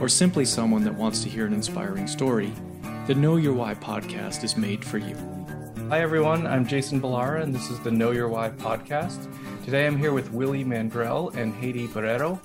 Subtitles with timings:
[0.00, 2.52] or simply someone that wants to hear an inspiring story,
[3.06, 5.16] the Know Your Why podcast is made for you.
[5.88, 6.46] Hi, everyone.
[6.46, 9.28] I'm Jason Balara, and this is the Know Your Why podcast.
[9.64, 12.40] Today I'm here with Willie Mandrell and Haiti Barrero.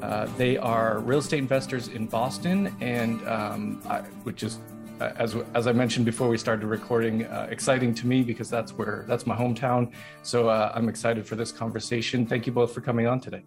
[0.00, 4.58] Uh, they are real estate investors in Boston, and um, I, which is,
[5.00, 8.72] uh, as as I mentioned before we started recording, uh, exciting to me because that's
[8.72, 9.92] where that's my hometown.
[10.22, 12.26] So uh, I'm excited for this conversation.
[12.26, 13.42] Thank you both for coming on today.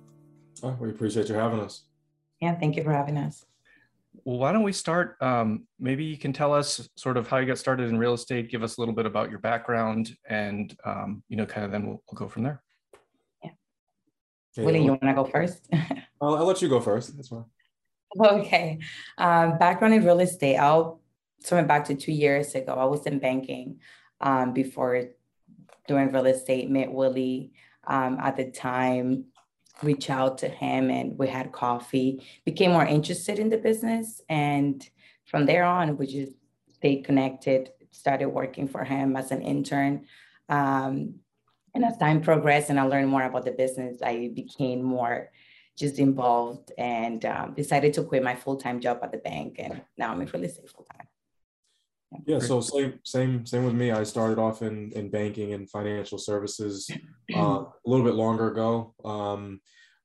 [0.63, 1.83] Oh, we appreciate you having us.
[2.41, 3.45] Yeah, thank you for having us.
[4.23, 5.17] Well, why don't we start?
[5.21, 8.49] Um, maybe you can tell us sort of how you got started in real estate.
[8.49, 11.85] Give us a little bit about your background, and um, you know, kind of then
[11.85, 12.61] we'll, we'll go from there.
[13.43, 13.51] Yeah.
[14.57, 15.67] Okay, Willie, you want to go first?
[16.21, 17.15] I'll, I'll, let you go first.
[17.15, 17.45] That's fine.
[18.17, 18.79] Okay.
[19.17, 20.57] Um, background in real estate.
[20.57, 21.01] I'll
[21.43, 22.73] turn back to two years ago.
[22.73, 23.79] I was in banking
[24.21, 25.09] um, before
[25.87, 26.69] doing real estate.
[26.69, 27.51] Met Willie
[27.85, 29.25] um, at the time
[29.83, 34.21] reach out to him and we had coffee, became more interested in the business.
[34.29, 34.87] And
[35.25, 36.33] from there on, we just
[36.73, 40.05] stayed connected, started working for him as an intern.
[40.49, 41.15] Um,
[41.73, 45.31] and as time progressed and I learned more about the business, I became more
[45.77, 49.57] just involved and um, decided to quit my full-time job at the bank.
[49.59, 51.07] And now I'm in real estate full-time.
[52.25, 53.91] Yeah, so same same same with me.
[53.91, 56.89] I started off in in banking and financial services
[57.35, 58.93] uh, a little bit longer ago.
[59.03, 59.61] Um,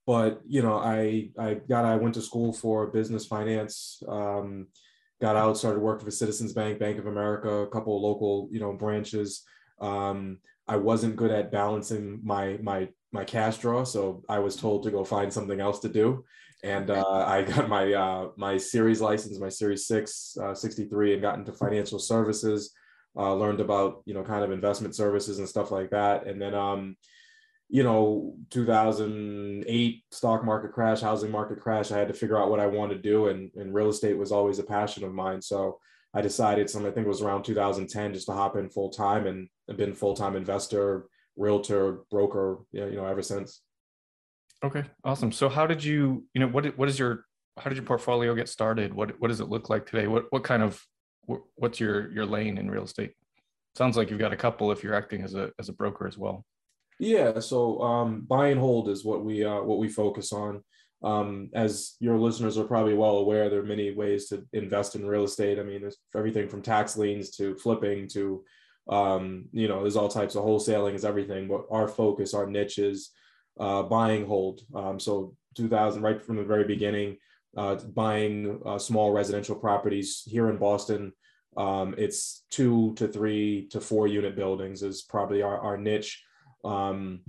[0.07, 4.03] but you know, I I got I went to school for business finance.
[4.09, 4.69] Um,
[5.21, 8.61] got out, started working for Citizens Bank, Bank of America, a couple of local you
[8.61, 9.43] know branches.
[9.81, 14.83] Um, I wasn't good at balancing my my my cash draw, so I was told
[14.85, 16.25] to go find something else to do
[16.63, 21.23] and uh, I got my uh, my series license, my Series Six, uh, 63, and
[21.23, 22.73] got into financial services.
[23.17, 26.55] Uh, learned about you know kind of investment services and stuff like that, and then
[26.55, 26.97] um,
[27.69, 31.91] you know 2008 stock market crash, housing market crash.
[31.91, 34.33] I had to figure out what I wanted to do, and and real estate was
[34.33, 35.43] always a passion of mine.
[35.43, 35.79] So
[36.15, 39.27] I decided, some I think it was around 2010, just to hop in full time,
[39.27, 41.07] and I've been full time investor,
[41.37, 43.63] realtor, broker, you know, ever since.
[44.63, 45.33] Okay, awesome.
[45.33, 47.25] So how did you, you know, what what is your
[47.59, 48.93] how did your portfolio get started?
[48.93, 50.07] What what does it look like today?
[50.07, 50.83] What what kind of
[51.55, 53.13] what's your your lane in real estate?
[53.77, 56.19] Sounds like you've got a couple if you're acting as a as a broker as
[56.19, 56.45] well.
[56.99, 60.63] Yeah, so um, buy and hold is what we uh, what we focus on.
[61.03, 65.07] Um, as your listeners are probably well aware, there are many ways to invest in
[65.07, 65.59] real estate.
[65.59, 68.45] I mean, there's everything from tax liens to flipping to,
[68.91, 71.49] um, you know, there's all types of wholesaling is everything.
[71.49, 73.13] But our focus, our niche is
[73.61, 74.63] uh, buying hold.
[74.75, 77.19] Um, so 2000, right from the very beginning,
[77.57, 81.13] uh, buying uh, small residential properties here in Boston.
[81.57, 86.25] Um, it's two to three to four unit buildings is probably our, our niche.
[86.65, 87.21] Um,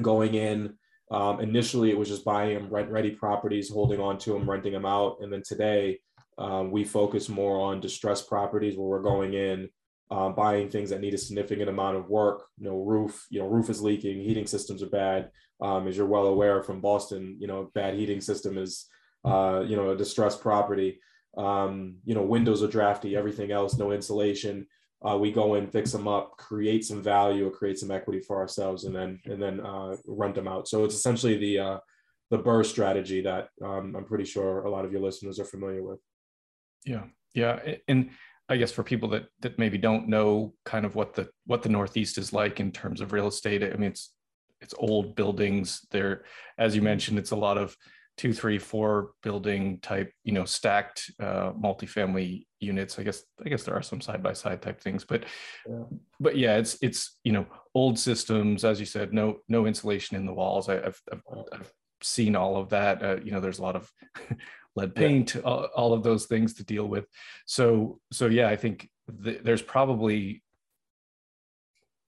[0.00, 0.74] going in,
[1.10, 4.86] um, initially it was just buying rent ready properties, holding on to them, renting them
[4.86, 5.18] out.
[5.20, 6.00] And then today
[6.38, 9.68] um, we focus more on distressed properties where we're going in,
[10.10, 12.44] uh, buying things that need a significant amount of work.
[12.58, 15.30] You know, roof, you know, roof is leaking, heating systems are bad.
[15.60, 18.86] Um, as you're well aware from Boston, you know, bad heating system is,
[19.24, 21.00] uh, you know, a distressed property.
[21.36, 24.66] Um, you know, windows are drafty, everything else, no insulation.
[25.06, 28.38] Uh, we go in, fix them up, create some value, or create some equity for
[28.38, 30.66] ourselves, and then and then uh, rent them out.
[30.66, 31.78] So it's essentially the uh,
[32.30, 35.82] the BRRRR strategy that um, I'm pretty sure a lot of your listeners are familiar
[35.82, 36.00] with.
[36.86, 37.04] Yeah,
[37.34, 38.10] yeah, and
[38.48, 41.68] I guess for people that that maybe don't know kind of what the what the
[41.68, 44.12] Northeast is like in terms of real estate, I mean it's
[44.60, 45.86] it's old buildings.
[45.90, 46.24] There,
[46.58, 47.76] as you mentioned, it's a lot of
[48.16, 52.98] two, three, four building type, you know, stacked uh, multifamily units.
[52.98, 55.24] I guess I guess there are some side by side type things, but
[55.68, 55.82] yeah.
[56.20, 60.26] but yeah, it's it's you know old systems, as you said, no no insulation in
[60.26, 60.68] the walls.
[60.68, 63.02] I, have I've, I've seen all of that.
[63.02, 63.90] Uh, you know, there's a lot of
[64.76, 65.40] lead paint, yeah.
[65.42, 67.06] all, all, of those things to deal with.
[67.46, 68.90] So, so yeah, I think
[69.22, 70.42] th- there's probably,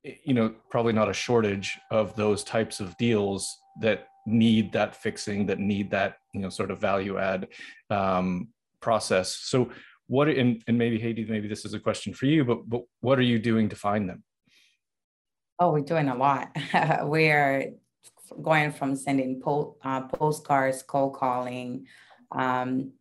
[0.03, 5.47] you know, probably not a shortage of those types of deals that need that fixing,
[5.47, 7.49] that need that, you know, sort of value add
[7.91, 8.49] um,
[8.81, 9.37] process.
[9.37, 9.71] So,
[10.09, 13.19] what and, and maybe Haiti, maybe this is a question for you, but but what
[13.19, 14.23] are you doing to find them?
[15.59, 16.55] Oh, we're doing a lot.
[17.03, 17.73] we're
[18.43, 21.87] going from sending po- uh, postcards, cold calling,
[22.33, 22.93] um,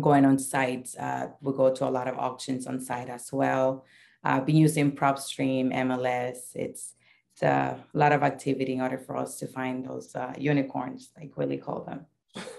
[0.00, 0.96] going on sites.
[0.96, 3.84] Uh, we go to a lot of auctions on site as well.
[4.24, 6.54] Uh, been using PropStream, MLS.
[6.54, 6.94] It's,
[7.32, 11.36] it's a lot of activity in order for us to find those uh, unicorns, like
[11.36, 12.06] Willie call them.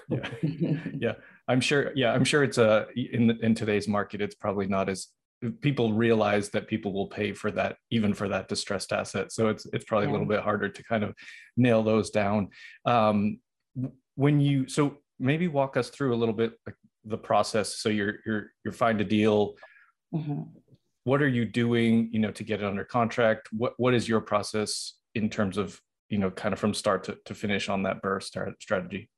[0.09, 0.29] yeah,
[0.97, 1.13] yeah.
[1.47, 1.91] I'm sure.
[1.95, 5.07] Yeah, I'm sure it's a in in today's market, it's probably not as
[5.61, 9.65] people realize that people will pay for that even for that distressed asset so it's
[9.73, 10.11] it's probably yeah.
[10.11, 11.13] a little bit harder to kind of
[11.57, 12.47] nail those down
[12.85, 13.39] um,
[14.15, 16.75] when you so maybe walk us through a little bit like
[17.05, 17.75] the process.
[17.75, 19.55] So you're you're you're find a deal.
[20.13, 20.43] Mm-hmm.
[21.05, 23.49] what are you doing you know to get it under contract?
[23.51, 25.79] What what is your process in terms of
[26.09, 29.09] you know kind of from start to, to finish on that BRRRR strategy?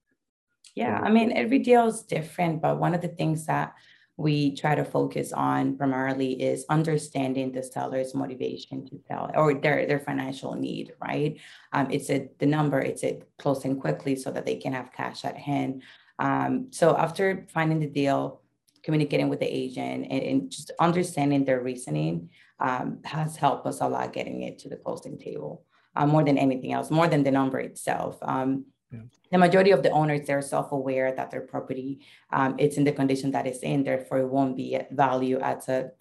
[0.75, 3.73] Yeah i mean every deal is different but one of the things that
[4.17, 9.85] we try to focus on primarily is understanding the seller's motivation to sell or their,
[9.85, 11.37] their financial need, right?
[11.73, 15.25] Um, it's a, the number, it's a closing quickly so that they can have cash
[15.25, 15.83] at hand.
[16.19, 18.41] Um, so after finding the deal,
[18.83, 22.29] communicating with the agent and, and just understanding their reasoning
[22.59, 25.65] um, has helped us a lot getting it to the closing table
[25.95, 28.17] uh, more than anything else, more than the number itself.
[28.21, 28.99] Um, yeah.
[29.31, 33.31] The majority of the owners, they're self-aware that their property, um, it's in the condition
[33.31, 35.91] that it's in, therefore it won't be at value as a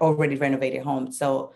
[0.00, 1.10] already renovated home.
[1.10, 1.54] So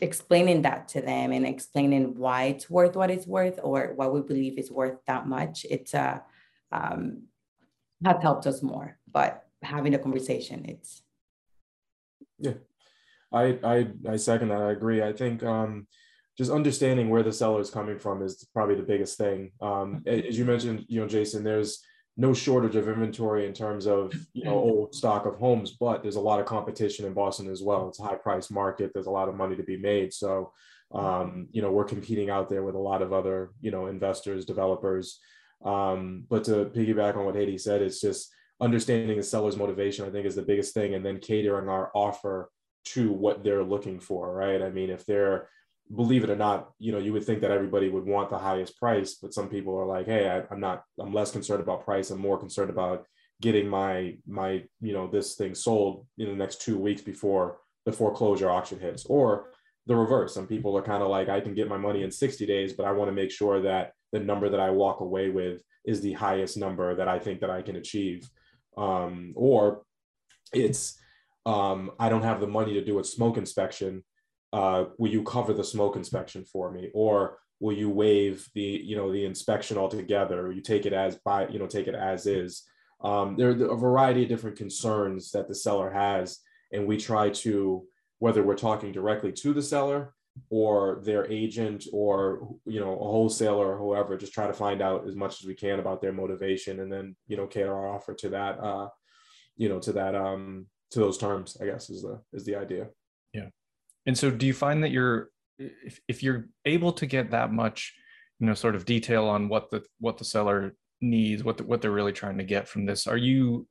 [0.00, 4.20] explaining that to them and explaining why it's worth what it's worth or what we
[4.20, 6.18] believe it's worth that much, it's uh,
[6.70, 7.24] um,
[8.04, 8.98] has helped us more.
[9.10, 11.02] But having a conversation, it's
[12.38, 12.54] yeah.
[13.32, 14.62] I I I second that.
[14.62, 15.02] I agree.
[15.02, 15.86] I think um,
[16.38, 19.52] just understanding where the seller is coming from is probably the biggest thing.
[19.60, 21.82] Um, as you mentioned, you know, Jason, there's
[22.16, 26.16] no shortage of inventory in terms of you know old stock of homes, but there's
[26.16, 27.88] a lot of competition in Boston as well.
[27.88, 28.90] It's a high price market.
[28.92, 30.12] There's a lot of money to be made.
[30.12, 30.52] So
[30.92, 34.44] um, you know we're competing out there with a lot of other you know investors,
[34.44, 35.20] developers.
[35.64, 38.30] Um, but to piggyback on what Haiti said, it's just
[38.60, 40.06] understanding the seller's motivation.
[40.06, 42.50] I think is the biggest thing, and then catering our offer
[42.84, 44.34] to what they're looking for.
[44.34, 44.60] Right.
[44.60, 45.48] I mean, if they're
[45.94, 48.78] believe it or not, you know, you would think that everybody would want the highest
[48.78, 52.10] price, but some people are like, hey, I, am not, I'm less concerned about price.
[52.10, 53.06] I'm more concerned about
[53.40, 57.92] getting my my you know this thing sold in the next two weeks before the
[57.92, 59.50] foreclosure auction hits, or
[59.86, 60.34] the reverse.
[60.34, 62.86] Some people are kind of like, I can get my money in 60 days, but
[62.86, 66.12] I want to make sure that the number that I walk away with is the
[66.12, 68.30] highest number that I think that I can achieve.
[68.76, 69.82] Um, or
[70.52, 70.98] it's
[71.44, 74.04] um, I don't have the money to do a smoke inspection
[74.52, 76.90] uh, will you cover the smoke inspection for me?
[76.94, 80.46] Or will you waive the you know the inspection altogether?
[80.46, 82.64] Or you take it as by you know take it as is?
[83.02, 86.38] Um, there are a variety of different concerns that the seller has
[86.72, 87.84] and we try to
[88.18, 90.14] whether we're talking directly to the seller
[90.48, 95.06] or their agent or you know a wholesaler or whoever just try to find out
[95.06, 98.14] as much as we can about their motivation and then you know cater our offer
[98.14, 98.88] to that uh
[99.56, 102.86] you know to that um to those terms i guess is the is the idea.
[103.34, 103.48] Yeah
[104.06, 105.28] and so do you find that you're
[105.58, 107.94] if, if you're able to get that much,
[108.40, 111.80] you know, sort of detail on what the what the seller needs, what the, what
[111.80, 113.66] they're really trying to get from this, are you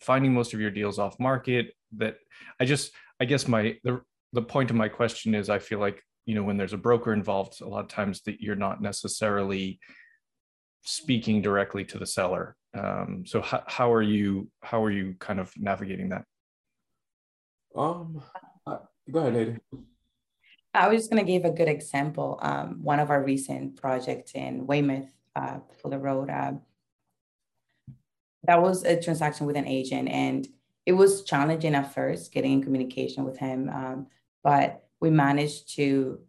[0.00, 1.72] finding most of your deals off market?
[1.96, 2.16] That
[2.60, 4.00] I just I guess my the
[4.32, 7.12] the point of my question is I feel like you know when there's a broker
[7.12, 9.78] involved a lot of times that you're not necessarily
[10.82, 12.56] speaking directly to the seller.
[12.78, 16.24] Um, so how, how are you how are you kind of navigating that?
[17.76, 18.22] Um
[19.10, 19.56] Go ahead, Lady.
[20.74, 22.38] I was just going to give a good example.
[22.42, 26.52] Um, one of our recent projects in Weymouth, uh, Fuller Road, uh,
[28.44, 30.46] that was a transaction with an agent, and
[30.84, 33.68] it was challenging at first getting in communication with him.
[33.68, 34.06] Um,
[34.44, 36.20] but we managed to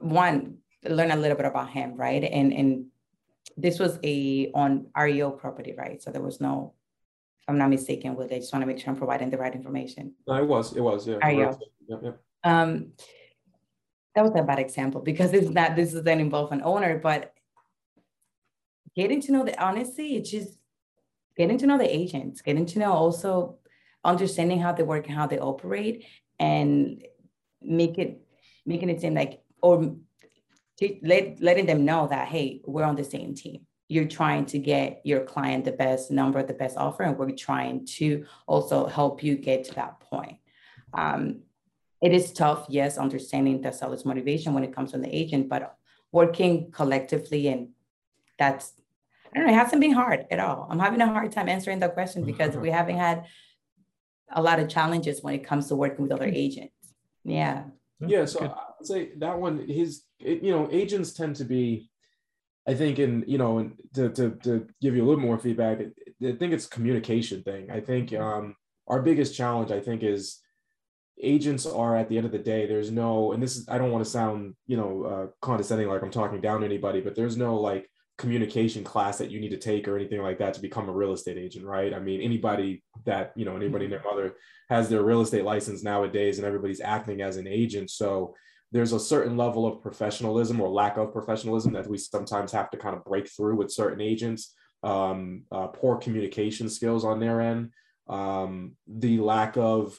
[0.00, 2.24] one learn a little bit about him, right?
[2.24, 2.86] And and
[3.56, 6.02] this was a on REO property, right?
[6.02, 6.74] So there was no
[7.50, 8.36] I'm not mistaken with it.
[8.36, 10.14] I just want to make sure I'm providing the right information.
[10.26, 10.76] No, it was.
[10.76, 11.06] It was.
[11.06, 11.18] Yeah.
[11.20, 11.50] Are you?
[11.88, 12.20] Yep, yep.
[12.44, 12.92] Um,
[14.14, 15.76] that was a bad example because it's not.
[15.76, 17.34] This doesn't involve an owner, but
[18.94, 20.58] getting to know the honestly, it's just
[21.36, 23.58] getting to know the agents, getting to know also
[24.04, 26.06] understanding how they work and how they operate,
[26.38, 27.04] and
[27.60, 28.22] make it
[28.64, 29.96] making it seem like or
[31.02, 35.00] let, letting them know that hey, we're on the same team you're trying to get
[35.02, 39.34] your client the best number, the best offer, and we're trying to also help you
[39.34, 40.38] get to that point.
[40.94, 41.40] Um,
[42.00, 45.76] it is tough, yes, understanding the seller's motivation when it comes from the agent, but
[46.12, 47.70] working collectively and
[48.38, 48.74] that's
[49.32, 50.68] I don't know, it hasn't been hard at all.
[50.70, 53.26] I'm having a hard time answering that question because we haven't had
[54.32, 56.74] a lot of challenges when it comes to working with other agents.
[57.24, 57.64] Yeah.
[58.04, 58.24] Yeah.
[58.24, 61.90] So I'd say that one, his, you know, agents tend to be
[62.70, 66.32] I think in you know to to to give you a little more feedback, I
[66.36, 67.68] think it's communication thing.
[67.68, 68.54] I think um,
[68.86, 70.38] our biggest challenge, I think, is
[71.20, 72.66] agents are at the end of the day.
[72.66, 76.04] There's no, and this is I don't want to sound you know uh, condescending like
[76.04, 79.56] I'm talking down to anybody, but there's no like communication class that you need to
[79.56, 81.92] take or anything like that to become a real estate agent, right?
[81.92, 84.36] I mean, anybody that you know anybody and their mother
[84.68, 88.36] has their real estate license nowadays, and everybody's acting as an agent, so
[88.72, 92.76] there's a certain level of professionalism or lack of professionalism that we sometimes have to
[92.76, 94.54] kind of break through with certain agents.
[94.82, 97.70] Um, uh, poor communication skills on their end,
[98.08, 99.98] um, the lack of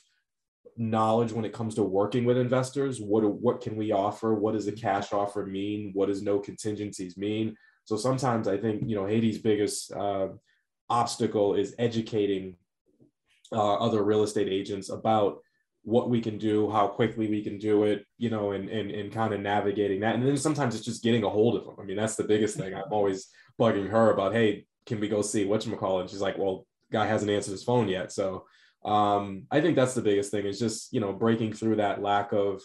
[0.78, 3.00] knowledge when it comes to working with investors.
[3.00, 4.34] What what can we offer?
[4.34, 5.92] What does a cash offer mean?
[5.94, 7.56] What does no contingencies mean?
[7.86, 10.30] So sometimes I think you know Haiti's biggest uh,
[10.90, 12.58] obstacle is educating
[13.52, 15.40] uh, other real estate agents about
[15.84, 19.12] what we can do, how quickly we can do it, you know, and and, and
[19.12, 20.16] kind of navigating that.
[20.16, 21.76] And then sometimes it's just getting a hold of them.
[21.80, 22.74] I mean, that's the biggest thing.
[22.74, 23.28] I'm always
[23.60, 26.00] bugging her about, hey, can we go see what you call?
[26.00, 28.12] And she's like, well, guy hasn't answered his phone yet.
[28.12, 28.46] So
[28.84, 32.32] um, I think that's the biggest thing is just, you know, breaking through that lack
[32.32, 32.62] of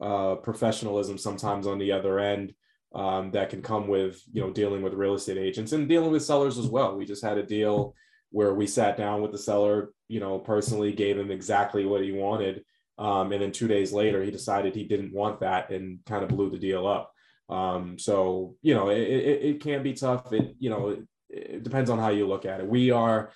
[0.00, 2.54] uh, professionalism sometimes on the other end
[2.94, 6.24] um, that can come with, you know, dealing with real estate agents and dealing with
[6.24, 6.96] sellers as well.
[6.96, 7.94] We just had a deal
[8.30, 12.12] where we sat down with the seller, you know, personally gave him exactly what he
[12.12, 12.64] wanted.
[12.98, 16.28] Um, and then two days later, he decided he didn't want that and kind of
[16.28, 17.12] blew the deal up.
[17.48, 20.32] Um, so, you know, it, it, it, can be tough.
[20.32, 22.66] It, you know, it, it depends on how you look at it.
[22.66, 23.32] We are,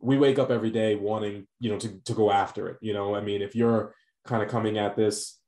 [0.00, 2.78] we wake up every day wanting, you know, to, to go after it.
[2.80, 5.38] You know, I mean, if you're kind of coming at this,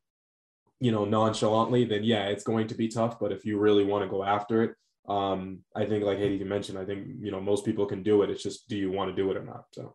[0.78, 3.18] you know, nonchalantly, then yeah, it's going to be tough.
[3.18, 4.74] But if you really want to go after it,
[5.08, 8.30] um, I think like Haiti mentioned, I think you know most people can do it.
[8.30, 9.64] It's just do you want to do it or not?
[9.72, 9.94] So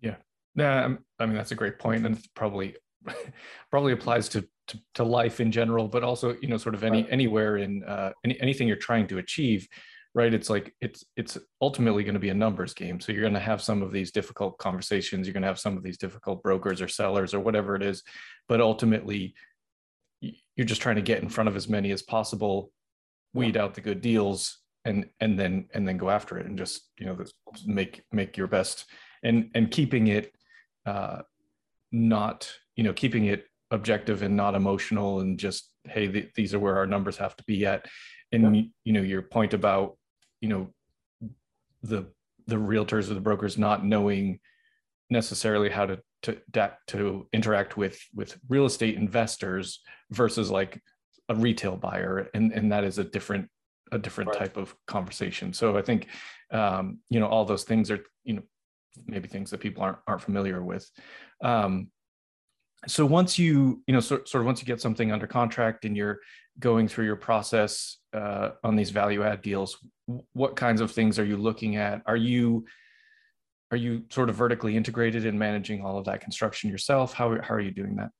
[0.00, 0.16] yeah,
[0.54, 0.94] yeah.
[1.18, 2.76] I mean that's a great point, and probably
[3.70, 7.02] probably applies to, to, to life in general, but also you know sort of any
[7.02, 7.12] right.
[7.12, 9.66] anywhere in uh, any anything you're trying to achieve.
[10.14, 13.00] Right, it's like it's it's ultimately going to be a numbers game.
[13.00, 15.26] So you're going to have some of these difficult conversations.
[15.26, 18.02] You're going to have some of these difficult brokers or sellers or whatever it is,
[18.46, 19.34] but ultimately
[20.20, 22.70] you're just trying to get in front of as many as possible
[23.34, 26.88] weed out the good deals and and then and then go after it and just
[26.98, 27.16] you know
[27.66, 28.86] make make your best.
[29.22, 30.32] And and keeping it
[30.86, 31.22] uh
[31.92, 36.58] not you know keeping it objective and not emotional and just hey th- these are
[36.58, 37.86] where our numbers have to be at.
[38.32, 38.62] And yeah.
[38.84, 39.96] you know your point about
[40.40, 40.68] you know
[41.82, 42.06] the
[42.46, 44.40] the realtors or the brokers not knowing
[45.10, 46.38] necessarily how to to
[46.86, 50.80] to interact with with real estate investors versus like
[51.28, 53.48] a retail buyer and and that is a different
[53.92, 54.38] a different right.
[54.38, 55.52] type of conversation.
[55.52, 56.08] So i think
[56.50, 58.42] um, you know all those things are you know
[59.06, 60.88] maybe things that people aren't aren't familiar with.
[61.42, 61.88] Um,
[62.86, 65.96] so once you you know sort, sort of once you get something under contract and
[65.96, 66.18] you're
[66.58, 69.78] going through your process uh, on these value add deals
[70.32, 72.02] what kinds of things are you looking at?
[72.06, 72.64] Are you
[73.70, 77.14] are you sort of vertically integrated in managing all of that construction yourself?
[77.14, 78.10] How, how are you doing that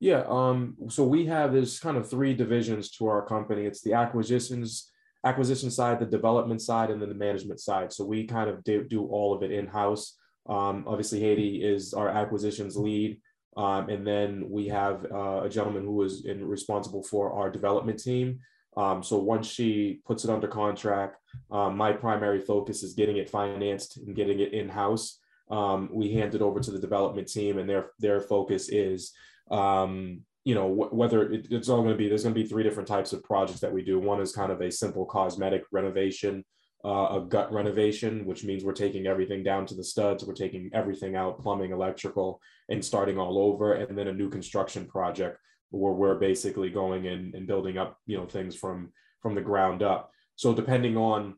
[0.00, 0.24] yeah.
[0.26, 3.66] Um, so we have there's kind of three divisions to our company.
[3.66, 4.90] It's the acquisitions,
[5.24, 7.92] acquisition side, the development side, and then the management side.
[7.92, 10.16] So we kind of do, do all of it in house.
[10.48, 13.20] Um, obviously, Haiti is our acquisitions lead.
[13.56, 18.02] Um, and then we have uh, a gentleman who is in, responsible for our development
[18.02, 18.40] team.
[18.76, 21.18] Um, so once she puts it under contract,
[21.50, 25.18] um, my primary focus is getting it financed and getting it in house.
[25.50, 29.12] Um, we hand it over to the development team, and their their focus is
[29.50, 32.48] um, you know, wh- whether it, it's all going to be, there's going to be
[32.48, 33.98] three different types of projects that we do.
[33.98, 36.44] One is kind of a simple cosmetic renovation,
[36.84, 40.70] uh, a gut renovation, which means we're taking everything down to the studs, we're taking
[40.72, 43.74] everything out, plumbing, electrical, and starting all over.
[43.74, 45.38] And then a new construction project
[45.70, 49.82] where we're basically going in and building up, you know, things from from the ground
[49.82, 50.10] up.
[50.36, 51.34] So depending on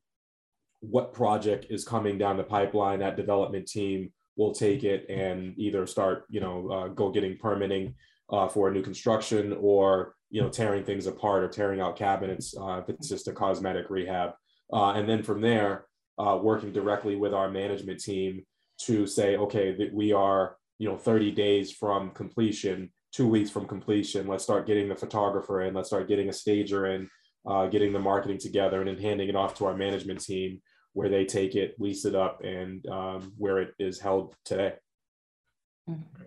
[0.81, 5.87] what project is coming down the pipeline, that development team we'll take it and either
[5.87, 7.95] start, you know, uh, go getting permitting
[8.31, 12.55] uh, for a new construction or, you know, tearing things apart or tearing out cabinets
[12.59, 14.31] uh, if it's just a cosmetic rehab.
[14.73, 15.87] Uh, and then from there,
[16.19, 18.43] uh, working directly with our management team
[18.79, 23.67] to say, okay, that we are, you know, 30 days from completion, two weeks from
[23.67, 24.27] completion.
[24.27, 25.75] Let's start getting the photographer in.
[25.75, 27.09] Let's start getting a stager in,
[27.47, 30.61] uh, getting the marketing together, and then handing it off to our management team
[30.93, 34.75] where they take it, lease it up, and um, where it is held today.
[35.89, 36.25] Mm-hmm.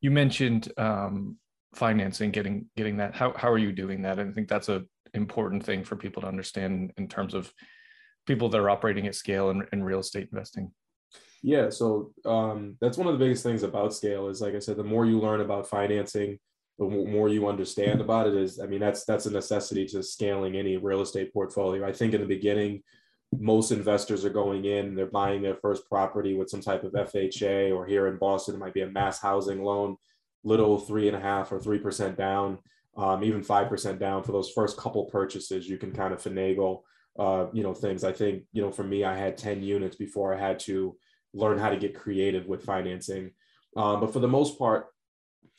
[0.00, 1.36] You mentioned um,
[1.74, 3.14] financing, getting getting that.
[3.14, 4.18] How how are you doing that?
[4.18, 7.52] And I think that's a important thing for people to understand in terms of
[8.26, 10.72] people that are operating at scale in, in real estate investing.
[11.42, 14.76] Yeah, so um, that's one of the biggest things about scale is like I said,
[14.76, 16.38] the more you learn about financing,
[16.80, 20.56] the more you understand about it is i mean that's that's a necessity to scaling
[20.56, 22.82] any real estate portfolio i think in the beginning
[23.38, 27.72] most investors are going in they're buying their first property with some type of fha
[27.72, 29.96] or here in boston it might be a mass housing loan
[30.42, 32.58] little three and a half or three percent down
[32.96, 35.68] um, even five percent down for those first couple purchases.
[35.68, 36.82] You can kind of finagle
[37.18, 38.04] uh, you know things.
[38.04, 40.96] I think you know for me i had 10 units before i had to
[41.32, 43.30] learn how to get creative with financing.
[43.76, 44.86] Um, but for the most part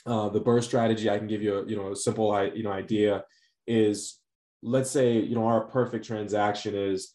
[0.05, 2.71] uh, the BRRRR strategy, I can give you a you know a simple you know
[2.71, 3.23] idea
[3.67, 4.19] is
[4.61, 7.13] let's say you know our perfect transaction is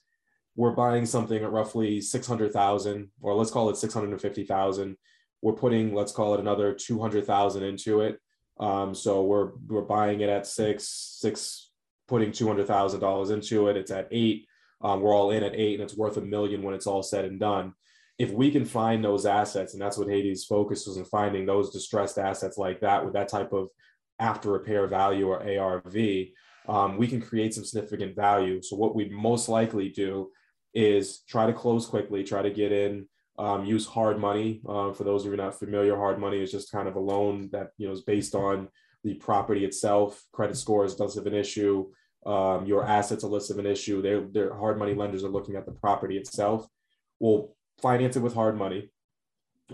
[0.56, 4.96] we're buying something at roughly 600,000 or let's call it 650,000
[5.42, 8.18] we're putting let's call it another 200,000 into it.
[8.58, 10.88] Um, so we're we're buying it at 6
[11.20, 11.70] 6
[12.08, 13.76] putting $200,000 into it.
[13.76, 14.46] It's at 8
[14.80, 17.24] um, we're all in at 8 and it's worth a million when it's all said
[17.24, 17.74] and done.
[18.18, 22.18] If we can find those assets, and that's what Hades focuses on finding those distressed
[22.18, 23.68] assets like that with that type of
[24.18, 25.96] after repair value or ARV,
[26.66, 28.62] um, we can create some significant value.
[28.62, 30.30] So what we'd most likely do
[30.76, 34.60] is try to close quickly, try to get in, um, use hard money.
[34.68, 37.48] Uh, for those of you not familiar, hard money is just kind of a loan
[37.52, 38.68] that you know is based on
[39.02, 40.22] the property itself.
[40.32, 41.86] Credit scores does have an issue.
[42.26, 44.02] Um, your assets are less of an issue.
[44.02, 46.66] They're, they're hard money lenders are looking at the property itself.
[47.20, 48.90] We'll finance it with hard money,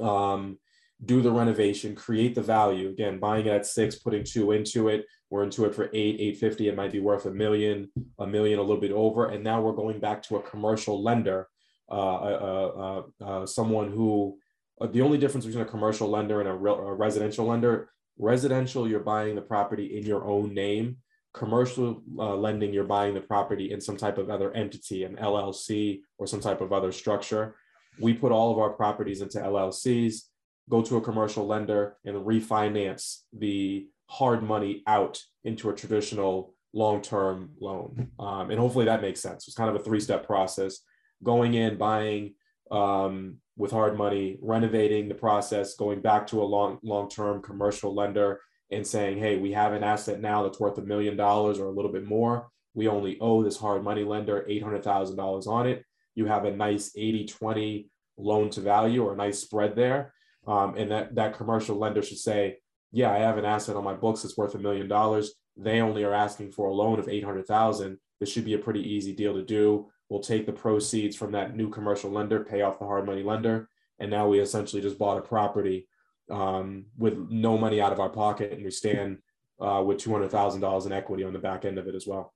[0.01, 0.59] um,
[1.05, 2.89] do the renovation, create the value.
[2.89, 5.07] Again, buying it at six, putting two into it.
[5.31, 6.69] We're into it for eight, eight fifty.
[6.69, 9.29] It might be worth a million, a million, a little bit over.
[9.29, 11.49] And now we're going back to a commercial lender,
[11.91, 14.39] uh, uh, uh, uh someone who.
[14.81, 18.89] Uh, the only difference between a commercial lender and a, real, a residential lender, residential,
[18.89, 20.97] you're buying the property in your own name
[21.35, 26.03] commercial uh, lending, you're buying the property in some type of other entity, an LLC
[26.19, 27.55] or some type of other structure
[27.99, 30.23] we put all of our properties into LLCs,
[30.69, 37.51] go to a commercial lender and refinance the hard money out into a traditional long-term
[37.61, 38.11] loan.
[38.19, 39.47] Um, and hopefully that makes sense.
[39.47, 40.81] It's kind of a three-step process:
[41.23, 42.35] going in, buying
[42.71, 48.41] um, with hard money, renovating the process, going back to a long long-term commercial lender,
[48.71, 51.73] and saying, "Hey, we have an asset now that's worth a million dollars or a
[51.73, 52.49] little bit more.
[52.75, 56.45] We only owe this hard money lender eight hundred thousand dollars on it you have
[56.45, 60.13] a nice 80 20 loan to value or a nice spread there.
[60.47, 62.59] Um, and that, that commercial lender should say,
[62.91, 65.33] yeah, I have an asset on my books that's worth a million dollars.
[65.57, 67.99] They only are asking for a loan of 800,000.
[68.21, 69.89] This should be a pretty easy deal to do.
[70.09, 73.69] We'll take the proceeds from that new commercial lender, pay off the hard money lender.
[73.99, 75.89] And now we essentially just bought a property
[76.31, 79.19] um, with no money out of our pocket and we stand
[79.61, 82.35] uh, with $200,000 in equity on the back end of it as well.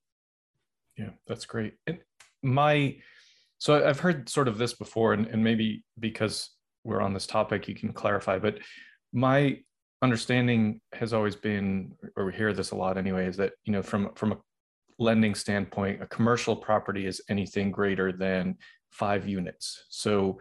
[0.97, 1.75] Yeah, that's great.
[1.87, 1.99] And
[2.43, 2.97] my,
[3.59, 6.51] so I've heard sort of this before, and, and maybe because
[6.87, 8.39] we're on this topic, you can clarify.
[8.39, 8.59] But
[9.13, 9.59] my
[10.03, 13.83] understanding has always been, or we hear this a lot anyway, is that you know
[13.83, 14.39] from from a
[14.99, 18.57] lending standpoint, a commercial property is anything greater than
[18.91, 19.85] five units.
[19.91, 20.39] So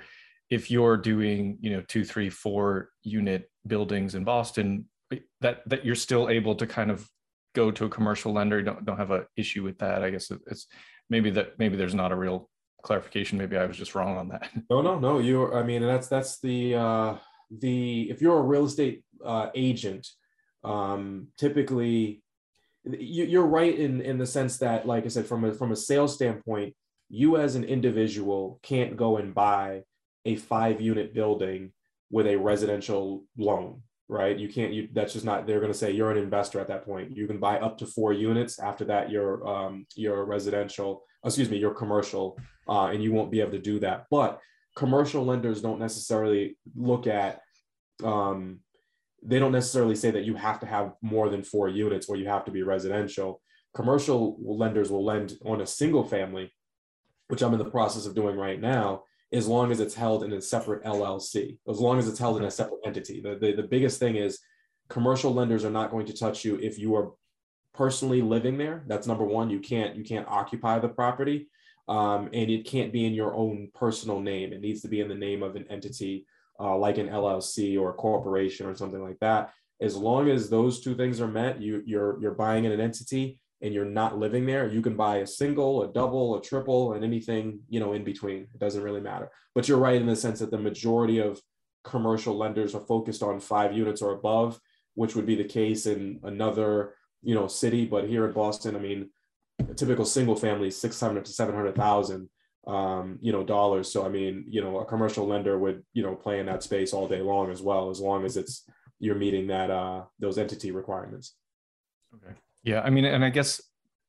[0.49, 5.85] if you're doing you know two, three, four unit buildings in Boston, eh, that that
[5.85, 7.09] you're still able to kind of
[7.55, 8.61] go to a commercial lender.
[8.61, 10.03] Don't don't have an issue with that.
[10.03, 10.67] I guess it's
[11.09, 12.49] maybe that maybe there's not a real
[12.85, 13.37] clarification.
[13.37, 14.49] Maybe I was just wrong on that.
[14.69, 15.19] No, no, no.
[15.19, 17.17] You, I mean, that's that's the uh,
[17.51, 20.07] the if you're a real estate uh, agent,
[20.63, 22.21] um, typically
[22.85, 25.75] you, are right in in the sense that, like I said, from a from a
[25.75, 26.75] sales standpoint,
[27.09, 29.83] you as an individual can't go and buy
[30.25, 31.73] a five unit building
[32.11, 34.37] with a residential loan right?
[34.37, 36.85] You can't you that's just not they're going to say you're an investor at that
[36.85, 37.15] point.
[37.15, 41.57] You can buy up to four units after that you're um you're residential excuse me
[41.57, 42.37] you're commercial
[42.67, 44.05] uh, and you won't be able to do that.
[44.11, 44.39] But
[44.75, 47.41] commercial lenders don't necessarily look at
[48.03, 48.59] um
[49.23, 52.27] they don't necessarily say that you have to have more than four units or you
[52.27, 53.41] have to be residential.
[53.73, 56.51] Commercial lenders will lend on a single family
[57.27, 59.03] which i'm in the process of doing right now
[59.35, 62.45] as long as it's held in a separate LLC, as long as it's held in
[62.45, 63.21] a separate entity.
[63.21, 64.39] The, the, the biggest thing is
[64.89, 67.11] commercial lenders are not going to touch you if you are
[67.73, 68.83] personally living there.
[68.87, 69.49] That's number one.
[69.49, 71.49] You can't you can't occupy the property,
[71.87, 74.53] um, and it can't be in your own personal name.
[74.53, 76.25] It needs to be in the name of an entity
[76.59, 79.53] uh, like an LLC or a corporation or something like that.
[79.81, 83.39] As long as those two things are met, you you're you're buying in an entity
[83.65, 87.03] and you're not living there, you can buy a single, a double, a triple, and
[87.03, 88.43] anything, you know, in between.
[88.43, 89.31] It doesn't really matter.
[89.55, 91.41] But you're right in the sense that the majority of
[91.83, 94.59] commercial lenders are focused on five units or above,
[94.93, 97.87] which would be the case in another, you know, city.
[97.87, 99.09] But here in Boston, I mean,
[99.57, 102.29] a typical single family, 600 to 700,000,
[102.67, 103.91] um, you know, dollars.
[103.91, 106.93] So, I mean, you know, a commercial lender would, you know, play in that space
[106.93, 108.63] all day long as well, as long as it's,
[108.99, 111.33] you're meeting that, uh, those entity requirements.
[112.13, 112.35] Okay.
[112.65, 113.61] Yeah, I mean, and I guess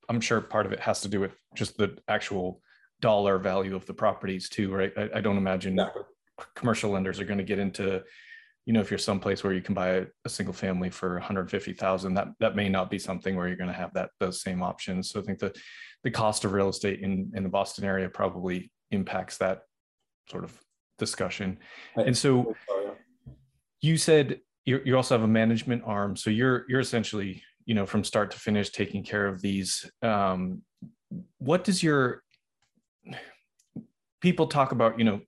[0.09, 2.63] I'm sure part of it has to do with just the actual
[3.01, 4.93] dollar value of the properties too, right?
[4.97, 6.03] I, I don't imagine exactly.
[6.55, 8.03] commercial lenders are going to get into,
[8.65, 12.15] you know, if you're someplace where you can buy a, a single family for 150,000,
[12.15, 15.11] that that may not be something where you're going to have that those same options.
[15.11, 15.55] So I think the
[16.03, 19.63] the cost of real estate in in the Boston area probably impacts that
[20.31, 20.59] sort of
[20.99, 21.59] discussion.
[21.97, 22.55] And so
[23.83, 27.87] you said you you also have a management arm, so you're you're essentially you know
[27.87, 29.91] from start to finish taking care of these.
[30.03, 30.63] Um,
[31.39, 32.23] what does your
[34.21, 34.99] people talk about?
[34.99, 35.21] You know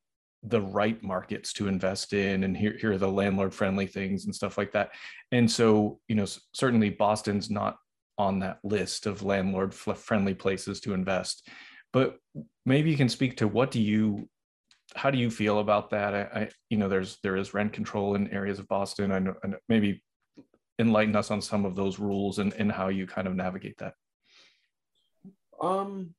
[0.44, 4.34] the right markets to invest in and here, here are the landlord friendly things and
[4.34, 4.90] stuff like that
[5.32, 7.76] and so you know certainly boston's not
[8.18, 11.48] on that list of landlord friendly places to invest
[11.92, 12.18] but
[12.64, 14.28] maybe you can speak to what do you
[14.94, 18.14] how do you feel about that I, I you know there's there is rent control
[18.14, 20.02] in areas of boston i know and maybe
[20.78, 23.94] enlighten us on some of those rules and, and how you kind of navigate that
[25.60, 26.14] um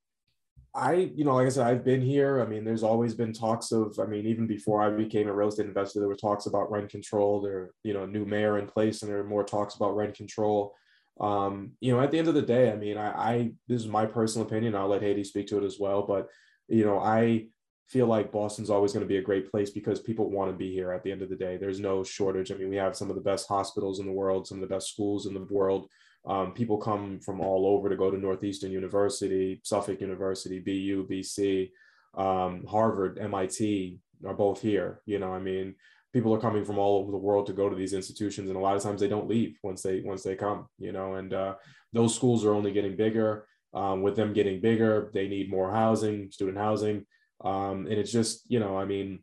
[0.75, 2.41] I, you know, like I said, I've been here.
[2.41, 5.47] I mean, there's always been talks of, I mean, even before I became a real
[5.47, 7.41] estate investor, there were talks about rent control.
[7.41, 10.13] There, you know, a new mayor in place, and there are more talks about rent
[10.13, 10.75] control.
[11.19, 13.87] Um, you know, at the end of the day, I mean, I, I this is
[13.87, 14.75] my personal opinion.
[14.75, 16.03] I'll let Haiti speak to it as well.
[16.03, 16.27] But,
[16.67, 17.47] you know, I
[17.89, 20.71] feel like Boston's always going to be a great place because people want to be
[20.71, 21.57] here at the end of the day.
[21.57, 22.51] There's no shortage.
[22.51, 24.73] I mean, we have some of the best hospitals in the world, some of the
[24.73, 25.89] best schools in the world.
[26.25, 31.71] Um, people come from all over to go to Northeastern University, Suffolk University, BU, BC,
[32.15, 35.01] um, Harvard, MIT are both here.
[35.05, 35.73] You know, I mean,
[36.13, 38.61] people are coming from all over the world to go to these institutions, and a
[38.61, 40.67] lot of times they don't leave once they once they come.
[40.77, 41.55] You know, and uh,
[41.93, 43.47] those schools are only getting bigger.
[43.73, 47.05] Um, with them getting bigger, they need more housing, student housing,
[47.41, 49.19] um, and it's just you know, I mean,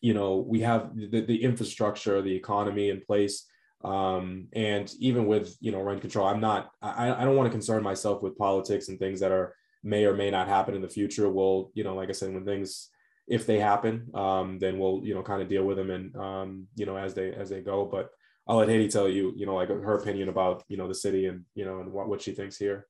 [0.00, 3.46] you know, we have the, the infrastructure, the economy in place.
[3.82, 7.50] Um, and even with you know rent control i'm not i, I don't want to
[7.50, 10.88] concern myself with politics and things that are may or may not happen in the
[10.88, 11.28] future.
[11.28, 12.88] We'll you know like i said when things
[13.26, 16.66] if they happen um, then we'll you know kind of deal with them and um,
[16.74, 17.84] you know as they as they go.
[17.84, 18.10] But
[18.48, 21.26] i'll let haiti tell you you know like her opinion about you know the city
[21.26, 22.86] and you know and what, what she thinks here.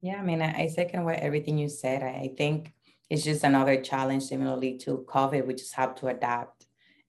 [0.00, 2.02] Yeah i mean i, second what everything you said.
[2.02, 2.72] I think
[3.10, 6.64] it's just another challenge similarly to covid we just have to adapt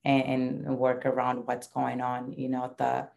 [0.06, 2.32] and, and work around what's going on.
[2.32, 3.08] You know, the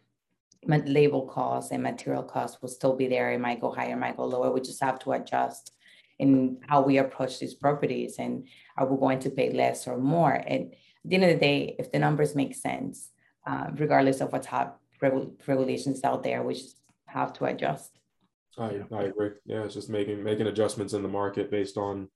[0.66, 3.32] label costs and material costs will still be there.
[3.32, 4.52] It might go higher, it might go lower.
[4.52, 5.72] We just have to adjust
[6.18, 10.32] in how we approach these properties and are we going to pay less or more?
[10.32, 13.10] And at the end of the day, if the numbers make sense,
[13.46, 17.98] uh, regardless of what's hot regulations out there, we just have to adjust.
[18.58, 19.30] I, I agree.
[19.46, 22.08] Yeah, it's just making making adjustments in the market based on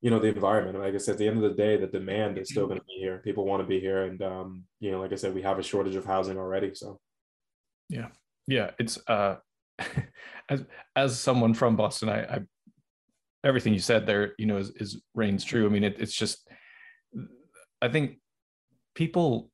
[0.00, 0.78] you know the environment.
[0.78, 2.70] Like i said at the end of the day the demand is still mm-hmm.
[2.70, 3.18] going to be here.
[3.18, 5.62] People want to be here and um you know like i said we have a
[5.62, 7.00] shortage of housing already so.
[7.88, 8.08] Yeah.
[8.46, 9.36] Yeah it's uh
[10.48, 10.64] as
[10.96, 12.40] as someone from boston i, I
[13.44, 15.66] everything you said there you know is, is reigns true.
[15.66, 16.48] I mean it, it's just
[17.80, 18.18] i think
[18.94, 19.50] people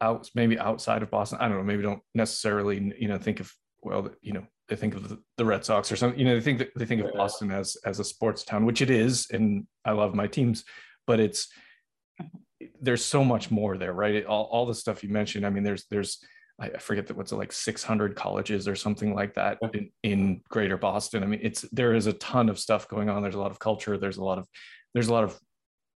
[0.00, 3.52] out maybe outside of boston i don't know maybe don't necessarily you know think of
[3.82, 6.18] well you know they think of the Red Sox or something.
[6.18, 8.82] You know, they think that they think of Boston as as a sports town, which
[8.82, 10.64] it is, and I love my teams,
[11.06, 11.48] but it's
[12.80, 14.14] there's so much more there, right?
[14.14, 15.46] It, all all the stuff you mentioned.
[15.46, 16.18] I mean, there's there's
[16.58, 20.76] I forget that what's it like 600 colleges or something like that in, in Greater
[20.76, 21.24] Boston.
[21.24, 23.22] I mean, it's there is a ton of stuff going on.
[23.22, 23.98] There's a lot of culture.
[23.98, 24.46] There's a lot of
[24.94, 25.38] there's a lot of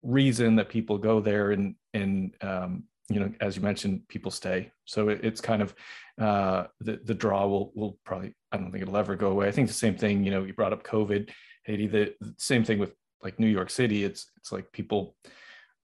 [0.02, 4.70] reason that people go there and and um, you know, as you mentioned, people stay.
[4.84, 5.74] So it, it's kind of
[6.20, 9.48] uh, the the draw will will probably I don't think it'll ever go away.
[9.48, 10.24] I think the same thing.
[10.24, 11.30] You know, you brought up COVID,
[11.64, 11.86] Haiti.
[11.86, 14.04] The, the same thing with like New York City.
[14.04, 15.16] It's it's like people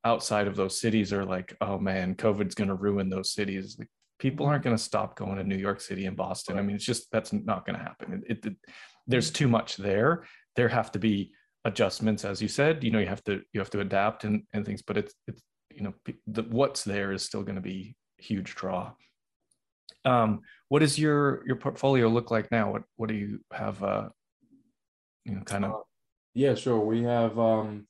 [0.04, 3.76] outside of those cities are like, oh man, COVID's going to ruin those cities.
[3.78, 3.88] Like
[4.18, 6.58] people aren't going to stop going to New York City and Boston.
[6.58, 8.22] I mean, it's just that's not going to happen.
[8.28, 8.56] It, it,
[9.06, 10.24] there's too much there.
[10.56, 11.32] There have to be
[11.64, 12.84] adjustments, as you said.
[12.84, 14.82] You know, you have to you have to adapt and and things.
[14.82, 15.42] But it's it's
[15.74, 15.94] you know
[16.26, 18.92] the, what's there is still going to be huge draw.
[20.04, 22.72] Um, what does your your portfolio look like now?
[22.72, 23.82] What what do you have?
[23.82, 24.08] Uh,
[25.24, 25.72] you know, kind of.
[25.72, 25.78] Uh,
[26.34, 26.78] yeah, sure.
[26.78, 27.38] We have.
[27.38, 27.86] Um,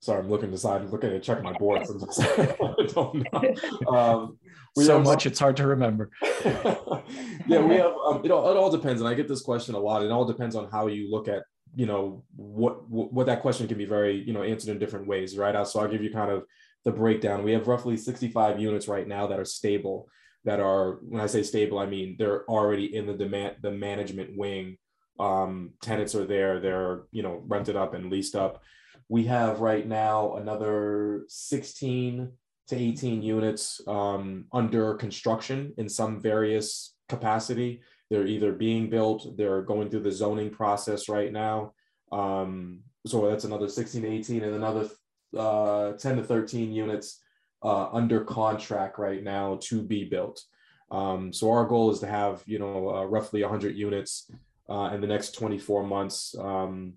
[0.00, 0.88] sorry, I'm looking decide.
[0.90, 1.90] Looking at checking my boards.
[1.90, 3.96] I'm just, I don't know.
[3.96, 4.38] Um,
[4.76, 6.10] so have, much it's hard to remember.
[6.44, 7.92] yeah, we have.
[8.06, 10.02] Um, it all it all depends, and I get this question a lot.
[10.02, 11.42] It all depends on how you look at
[11.74, 15.36] you know what what that question can be very you know answered in different ways,
[15.36, 15.66] right?
[15.66, 16.44] So I'll give you kind of
[16.84, 17.44] the breakdown.
[17.44, 20.08] We have roughly 65 units right now that are stable.
[20.44, 24.36] That are when I say stable, I mean they're already in the demand the management
[24.36, 24.76] wing.
[25.20, 26.58] Um, tenants are there.
[26.58, 28.62] They're you know rented up and leased up.
[29.08, 32.32] We have right now another 16
[32.68, 37.82] to 18 units um, under construction in some various capacity.
[38.10, 41.72] They're either being built, they're going through the zoning process right now.
[42.10, 44.88] Um, so that's another 16 to 18 and another
[45.36, 47.20] uh, 10 to 13 units
[47.62, 50.42] uh, under contract right now to be built.
[50.90, 54.30] Um, so our goal is to have, you know, uh, roughly 100 units
[54.68, 56.94] uh, in the next 24 months um,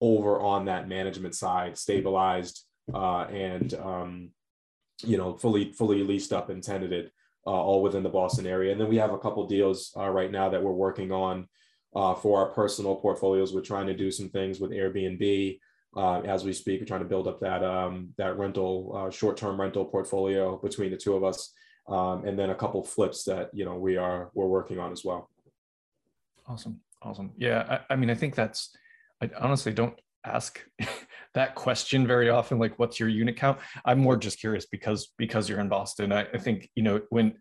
[0.00, 4.30] over on that management side, stabilized uh, and, um,
[5.04, 7.12] you know, fully fully leased up and tenanted,
[7.46, 8.72] uh, all within the Boston area.
[8.72, 11.48] And then we have a couple deals uh, right now that we're working on
[11.94, 13.54] for our personal portfolios.
[13.54, 15.58] We're trying to do some things with Airbnb.
[15.96, 19.60] Uh, as we speak, we're trying to build up that um, that rental uh, short-term
[19.60, 21.52] rental portfolio between the two of us,
[21.88, 25.04] um, and then a couple flips that you know we are we're working on as
[25.04, 25.30] well.
[26.46, 27.32] Awesome, awesome.
[27.36, 28.76] Yeah, I, I mean, I think that's.
[29.20, 30.62] I honestly don't ask
[31.34, 32.58] that question very often.
[32.58, 33.58] Like, what's your unit count?
[33.84, 36.12] I'm more just curious because because you're in Boston.
[36.12, 37.34] I, I think you know when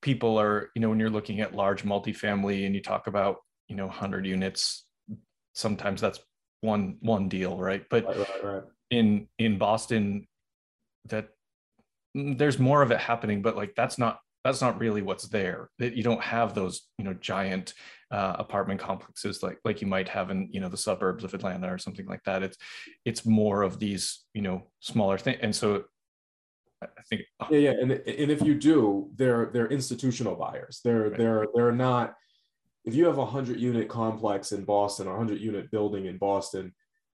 [0.00, 3.36] people are you know when you're looking at large multifamily and you talk about
[3.68, 4.86] you know 100 units,
[5.54, 6.18] sometimes that's
[6.64, 7.84] one one deal, right?
[7.90, 8.62] But Right, right, right.
[8.90, 10.26] in in Boston
[11.12, 11.28] that
[12.14, 15.96] there's more of it happening but like that's not that's not really what's there that
[15.96, 17.74] you don't have those you know giant
[18.10, 21.68] uh, apartment complexes like like you might have in you know the suburbs of Atlanta
[21.72, 22.56] or something like that it's
[23.04, 25.84] it's more of these you know smaller things and so
[26.82, 27.90] I I think Yeah, yeah, and
[28.22, 28.80] and if you do,
[29.18, 30.74] they're they're institutional buyers.
[30.84, 31.18] They're Right.
[31.18, 32.06] they're they're not.
[32.84, 36.18] If you have a hundred unit complex in Boston, or a hundred unit building in
[36.18, 36.74] Boston,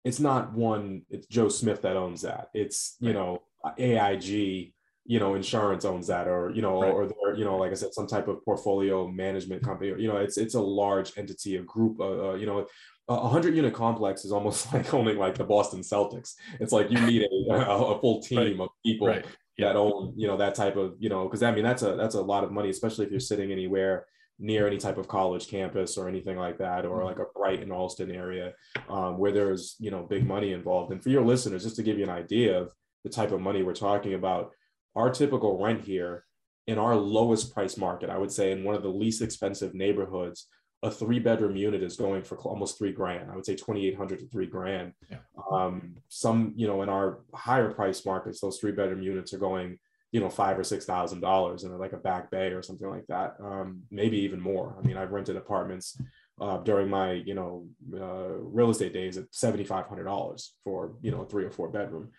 [0.04, 1.02] it's not one.
[1.10, 2.48] It's Joe Smith that owns that.
[2.54, 3.14] It's you Right.
[3.14, 3.42] know
[3.78, 4.74] AIG,
[5.06, 6.92] you know insurance owns that, or you know, Right.
[6.92, 9.90] or they're you know like I said, some type of portfolio management company.
[9.90, 11.98] or, You know, it's it's a large entity, a group.
[12.00, 12.66] Uh, uh, you know,
[13.08, 16.34] a hundred unit complex is almost like owning like the Boston Celtics.
[16.60, 19.24] It's like you need a, a, full team of people right
[19.58, 22.16] that own you know that type of you know because I mean that's a that's
[22.16, 24.06] a lot of money especially if you're sitting anywhere
[24.38, 27.04] near any type of college campus or anything like that or Mhm.
[27.04, 28.54] like a Brighton Allston area
[28.88, 31.98] um, where there's you know big money involved and for your listeners just to give
[31.98, 32.72] you an idea of
[33.04, 34.50] the type of money we're talking about
[34.96, 36.24] our typical rent here
[36.66, 40.48] in our lowest price market I would say in one of the least expensive neighborhoods
[40.82, 44.26] a three bedroom unit is going for almost three grand I would say 2800 to
[44.28, 45.18] three grand Yeah.
[45.50, 49.78] um, some you know in our higher price markets those three bedroom units are going
[50.14, 53.04] you know five or six thousand dollars in like a back bay or something like
[53.08, 56.00] that um, maybe even more i mean i've rented apartments
[56.40, 61.26] uh, during my you know uh, real estate days at $7500 for you know a
[61.26, 62.10] three or four bedroom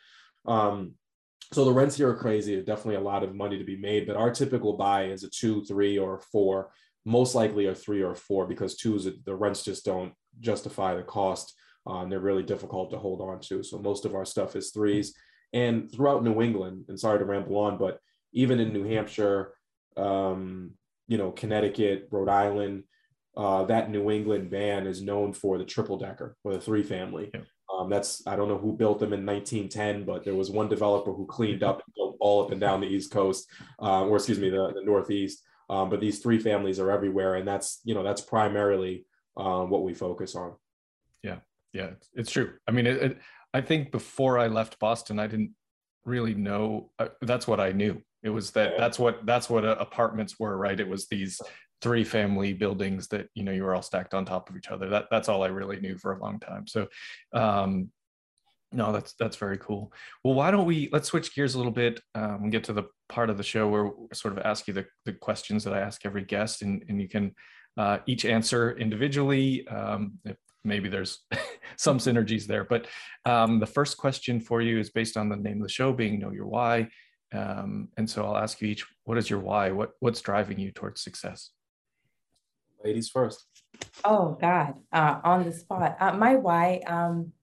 [0.45, 0.93] um,
[1.53, 4.17] so the rents here are crazy definitely a lot of money to be made but
[4.17, 6.71] our typical buy is a two three or four
[7.05, 11.03] most likely a three or four because two is the rents just don't justify the
[11.03, 11.55] cost
[11.87, 13.63] uh, and they're really difficult to hold on to.
[13.63, 15.13] So most of our stuff is threes.
[15.55, 17.99] And throughout New England, and sorry to ramble on, but
[18.33, 19.53] even in New Hampshire,
[19.95, 20.71] um,
[21.07, 22.83] you know, Connecticut, Rhode Island,
[23.37, 27.31] uh, that New England van is known for the triple decker or the three family.
[27.33, 27.41] Yeah.
[27.73, 31.13] Um, that's I don't know who built them in 1910, but there was one developer
[31.13, 31.81] who cleaned up
[32.19, 33.47] all up and down the East Coast,
[33.81, 35.41] uh, or excuse me, the, the Northeast.
[35.69, 39.05] Um, but these three families are everywhere, and that's you know that's primarily
[39.37, 40.53] um, what we focus on.
[41.75, 43.17] yeah it's, it's true i mean it, it,
[43.57, 45.51] i think before i left boston i didn't
[46.05, 47.95] really know uh, that's what i knew.
[48.21, 48.79] It was that Yeah.
[48.79, 50.79] that's what that's what uh, apartments were right?
[50.79, 51.39] It was these
[51.83, 54.87] three family buildings that you know you were all stacked on top of each other.
[54.89, 56.65] That that's all i really knew for a long time.
[56.67, 56.87] So
[57.33, 57.91] um
[58.71, 59.83] no that's that's very cool.
[60.23, 62.85] Well why don't we let's switch gears a little bit um, and get to the
[63.09, 65.79] part of the show where we sort of ask you the, the questions that i
[65.79, 67.25] ask every guest and, and you can
[67.77, 71.19] uh, each answer individually um, if maybe there's
[71.77, 72.63] some synergies there.
[72.63, 72.87] But
[73.25, 76.19] um, the first question for you is based on the name of the show being
[76.19, 76.89] Know Your Why.
[77.33, 79.71] Um, and so I'll ask you each, what is your why?
[79.71, 81.51] What What's driving you towards success?
[82.83, 83.45] Ladies first.
[84.03, 85.97] Oh God, uh, on the spot.
[85.99, 87.33] Uh, my why, um,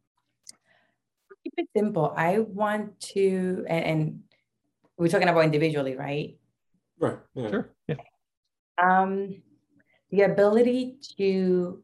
[1.43, 2.15] keep it simple.
[2.17, 4.21] I want to, and, and
[4.97, 6.37] we're talking about individually, right?
[6.99, 7.19] Right.
[7.35, 7.51] Yeah.
[7.51, 7.71] Sure.
[7.89, 7.97] Yeah.
[8.83, 9.43] Um,
[10.11, 11.83] the ability to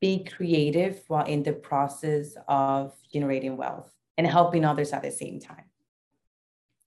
[0.00, 5.40] be creative while in the process of generating wealth and helping others at the same
[5.40, 5.64] time.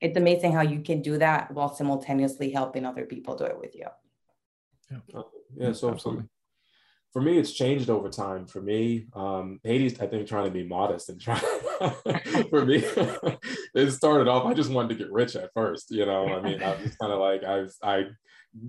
[0.02, 3.76] It's amazing how you can do that while simultaneously helping other people do it with
[3.76, 3.88] you.
[4.92, 5.68] Yeah.
[5.68, 6.26] So, so Absolutely.
[7.12, 8.46] for me, it's changed over time.
[8.46, 11.42] For me, um, Hades, I think, trying to be modest and trying.
[12.50, 12.78] for me,
[13.76, 14.46] it started off.
[14.46, 15.92] I just wanted to get rich at first.
[15.92, 18.06] You know, I mean, I was kind of like I I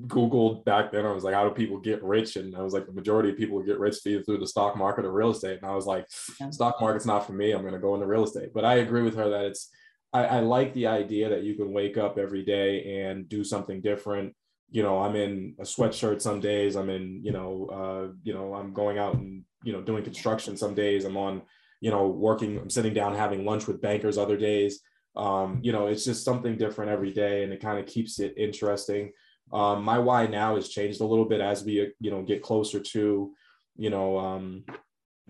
[0.07, 1.07] googled back then.
[1.07, 2.37] I was like, how do people get rich?
[2.37, 5.05] And I was like, the majority of people get rich either through the stock market
[5.05, 5.59] or real estate.
[5.63, 6.07] And I was like,
[6.51, 7.53] stock market's not for me.
[7.53, 8.51] I'm going to go into real estate.
[8.55, 9.71] But I agree with her that it's.
[10.13, 13.81] I, I like the idea that you can wake up every day and do something
[13.81, 14.35] different
[14.75, 16.75] you know, I'm in a sweatshirt some days.
[16.75, 20.57] I'm in, you know, uh, you know, I'm going out and you know doing construction
[20.57, 21.05] some days.
[21.05, 21.43] I'm on,
[21.85, 22.59] you know, working.
[22.59, 24.81] I'm sitting down having lunch with bankers other days.
[25.17, 28.33] Um, you know, it's just something different every day, and it kind of keeps it
[28.39, 29.13] interesting.
[29.53, 32.81] Um, my why now has changed a little bit as we, you know, get closer
[32.81, 33.35] to,
[33.77, 34.65] you know, um,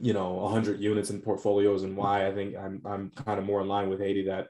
[0.00, 3.60] you know, 100 units in portfolios, and why I think I'm I'm kind of more
[3.60, 4.46] in line with Haiti that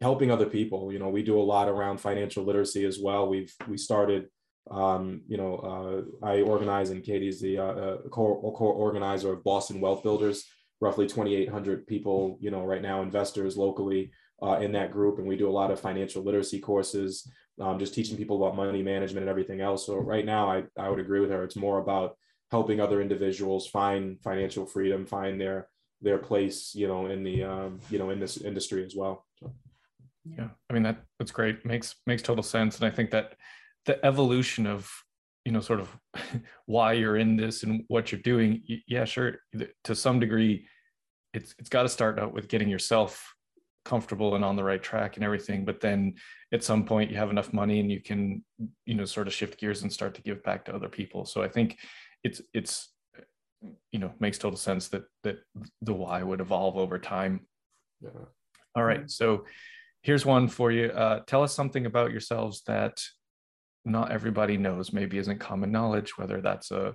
[0.00, 0.92] helping other people.
[0.92, 3.28] You know, we do a lot around financial literacy as well.
[3.28, 4.28] We've we started.
[4.70, 9.42] Um, you know, uh, I organize, and Katie's the uh, uh, core, core organizer of
[9.42, 10.44] Boston Wealth Builders.
[10.80, 14.10] Roughly 2,800 people, you know, right now, investors locally
[14.42, 17.94] uh, in that group, and we do a lot of financial literacy courses, um, just
[17.94, 19.86] teaching people about money management and everything else.
[19.86, 21.44] So right now, I I would agree with her.
[21.44, 22.16] It's more about
[22.50, 25.68] helping other individuals find financial freedom, find their
[26.00, 29.26] their place, you know, in the um, you know in this industry as well.
[29.38, 29.52] So
[30.24, 33.34] yeah i mean that that's great makes makes total sense and i think that
[33.86, 34.90] the evolution of
[35.44, 35.96] you know sort of
[36.66, 39.36] why you're in this and what you're doing yeah sure
[39.84, 40.66] to some degree
[41.34, 43.34] it's it's got to start out with getting yourself
[43.84, 46.14] comfortable and on the right track and everything but then
[46.52, 48.44] at some point you have enough money and you can
[48.84, 51.42] you know sort of shift gears and start to give back to other people so
[51.42, 51.78] i think
[52.22, 52.90] it's it's
[53.90, 55.38] you know makes total sense that that
[55.80, 57.40] the why would evolve over time
[58.02, 58.10] yeah.
[58.76, 59.44] all right so
[60.02, 60.86] here's one for you.
[60.86, 63.02] Uh, tell us something about yourselves that
[63.84, 66.94] not everybody knows, maybe isn't common knowledge, whether that's a,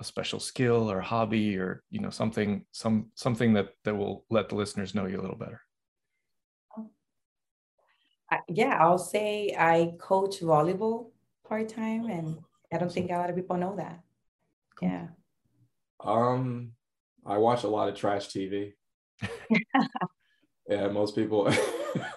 [0.00, 4.48] a special skill or hobby or you know something some something that that will let
[4.48, 5.60] the listeners know you a little better.
[8.48, 11.10] Yeah, I'll say I coach volleyball
[11.48, 12.38] part time, and
[12.72, 14.00] I don't think a lot of people know that.
[14.82, 15.06] Yeah.
[16.00, 16.72] Um,
[17.24, 18.72] I watch a lot of trash TV.
[20.68, 21.48] yeah, most people.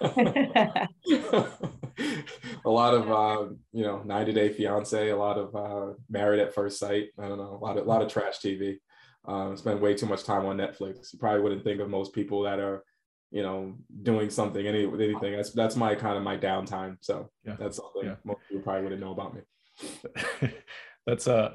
[2.64, 6.54] a lot of uh, you know 90 day fiance a lot of uh, married at
[6.54, 8.78] first sight i don't know a lot of a lot of trash tv
[9.26, 12.42] um, spend way too much time on netflix you probably wouldn't think of most people
[12.42, 12.84] that are
[13.30, 17.56] you know doing something any anything that's that's my kind of my downtime so yeah.
[17.58, 18.16] that's something yeah.
[18.24, 19.40] most people probably wouldn't know about me
[21.06, 21.52] that's uh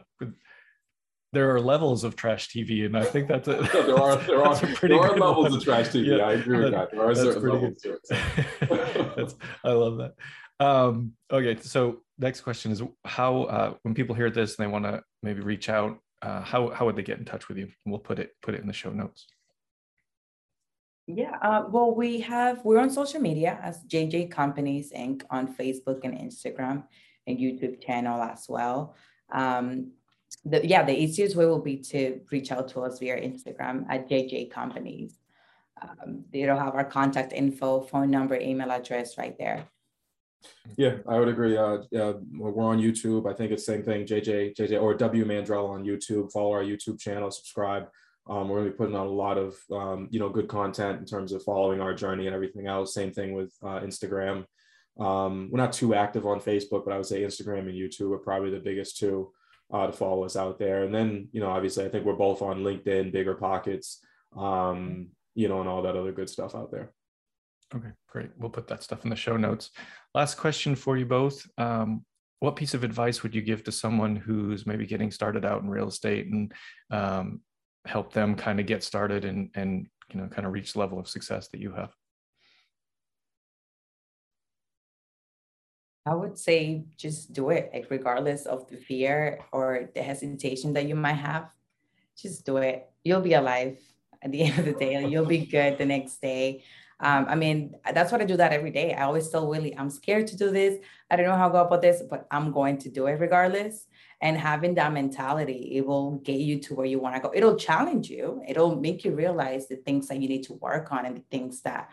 [1.33, 4.55] there are levels of trash TV, and I think that's a there are there are,
[4.55, 5.57] pretty there are levels one.
[5.57, 6.17] of trash TV.
[6.17, 6.91] Yeah, I agree with that.
[6.91, 6.97] that.
[6.97, 7.97] There are certain levels good.
[8.05, 9.33] to it.
[9.63, 10.13] I love that.
[10.59, 14.85] Um, okay, so next question is how uh, when people hear this and they want
[14.85, 17.65] to maybe reach out, uh, how how would they get in touch with you?
[17.65, 19.27] And we'll put it put it in the show notes.
[21.07, 25.21] Yeah, uh, well, we have we're on social media as JJ Companies Inc.
[25.29, 26.83] on Facebook and Instagram
[27.27, 28.95] and YouTube channel as well.
[29.31, 29.91] Um,
[30.43, 34.09] the, yeah, the easiest way will be to reach out to us via Instagram at
[34.09, 35.17] JJ Companies.
[35.81, 39.67] Um, it'll have our contact info, phone number, email address right there.
[40.77, 41.57] Yeah, I would agree.
[41.57, 43.29] Uh, we're on YouTube.
[43.29, 44.05] I think it's same thing.
[44.05, 46.31] JJ, JJ, or W Mandrell on YouTube.
[46.31, 47.31] Follow our YouTube channel.
[47.31, 47.87] Subscribe.
[48.27, 50.99] Um, we're going to be putting out a lot of um, you know good content
[50.99, 52.93] in terms of following our journey and everything else.
[52.93, 54.45] Same thing with uh, Instagram.
[54.99, 58.19] Um, we're not too active on Facebook, but I would say Instagram and YouTube are
[58.19, 59.31] probably the biggest two
[59.73, 60.83] uh, to follow us out there.
[60.83, 64.03] And then, you know, obviously, I think we're both on LinkedIn, Bigger Pockets,
[64.37, 66.91] um, you know, and all that other good stuff out there.
[67.75, 68.29] Okay, great.
[68.37, 69.71] We'll put that stuff in the show notes.
[70.13, 71.45] Last question for you both.
[71.57, 72.05] Um,
[72.39, 75.69] what piece of advice would you give to someone who's maybe getting started out in
[75.69, 76.53] real estate and
[76.91, 77.41] um,
[77.85, 80.99] help them kind of get started and, and, you know, kind of reach the level
[80.99, 81.91] of success that you have?
[86.05, 90.87] I would say just do it, like regardless of the fear or the hesitation that
[90.87, 91.49] you might have,
[92.15, 92.87] just do it.
[93.03, 93.79] You'll be alive
[94.21, 95.05] at the end of the day.
[95.07, 96.63] You'll be good the next day.
[96.99, 98.93] Um, I mean, that's what I do that every day.
[98.93, 100.79] I always tell Willie, I'm scared to do this.
[101.11, 103.87] I don't know how to go about this, but I'm going to do it regardless.
[104.21, 107.31] And having that mentality, it will get you to where you want to go.
[107.35, 108.41] It'll challenge you.
[108.47, 111.61] It'll make you realize the things that you need to work on and the things
[111.61, 111.89] that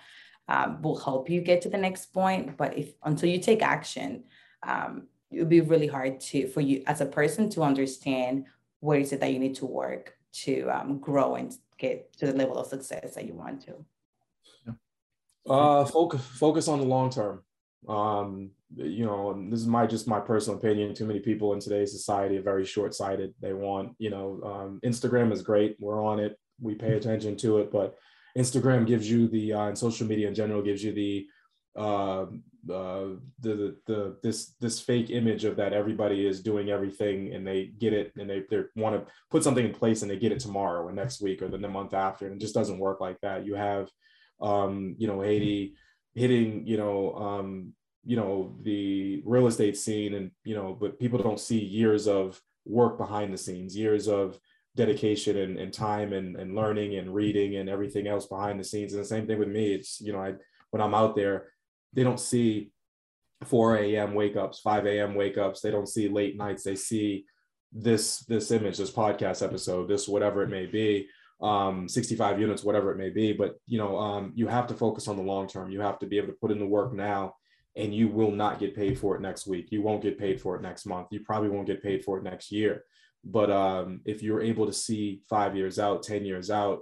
[0.53, 2.59] um, will help you get to the next point.
[2.59, 4.25] But if until you take action,
[4.62, 8.45] um, it would be really hard to for you as a person to understand
[8.81, 12.35] where is it that you need to work to um, grow and get to the
[12.35, 13.74] level of success that you want to.
[15.49, 17.43] Uh, focus focus on the long term.
[17.89, 20.95] Um, you know, this is my just my personal opinion.
[20.95, 23.35] Too many people in today's society are very short sighted.
[23.41, 25.76] They want, you know, um, Instagram is great.
[25.81, 26.39] We're on it.
[26.61, 27.97] We pay attention to it, but
[28.37, 31.26] Instagram gives you the uh, and social media in general gives you the
[31.76, 32.26] uh,
[32.70, 37.47] uh, the, the the this this fake image of that everybody is doing everything and
[37.47, 40.33] they get it and they they want to put something in place and they get
[40.33, 43.01] it tomorrow or next week or then the month after and it just doesn't work
[43.01, 43.45] like that.
[43.45, 43.89] You have
[44.41, 45.74] um, you know Haiti
[46.14, 47.72] hitting you know um,
[48.05, 52.41] you know the real estate scene and you know but people don't see years of
[52.64, 54.39] work behind the scenes years of
[54.77, 58.93] dedication and, and time and, and learning and reading and everything else behind the scenes
[58.93, 60.33] and the same thing with me it's you know i
[60.70, 61.49] when i'm out there
[61.93, 62.70] they don't see
[63.45, 67.27] 4 a.m wake ups 5 a.m wake ups they don't see late nights they see
[67.73, 71.07] this this image this podcast episode this whatever it may be
[71.43, 75.07] um 65 units whatever it may be but you know um you have to focus
[75.07, 77.35] on the long term you have to be able to put in the work now
[77.77, 79.68] and you will not get paid for it next week.
[79.70, 81.09] You won't get paid for it next month.
[81.11, 82.85] You probably won't get paid for it next year.
[83.25, 86.81] But um, if you're able to see five years out, 10 years out,